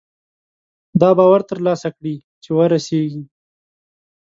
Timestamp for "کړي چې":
1.95-2.49